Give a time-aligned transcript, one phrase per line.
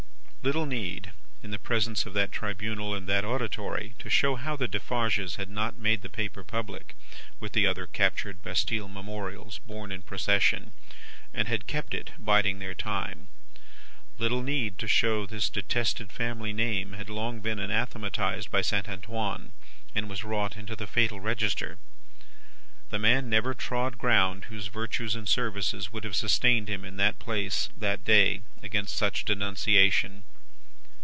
[0.43, 1.11] Little need,
[1.43, 5.77] in presence of that tribunal and that auditory, to show how the Defarges had not
[5.77, 6.95] made the paper public,
[7.39, 10.73] with the other captured Bastille memorials borne in procession,
[11.31, 13.27] and had kept it, biding their time.
[14.17, 18.89] Little need to show that this detested family name had long been anathematised by Saint
[18.89, 19.51] Antoine,
[19.93, 21.77] and was wrought into the fatal register.
[22.89, 27.19] The man never trod ground whose virtues and services would have sustained him in that
[27.19, 30.23] place that day, against such denunciation.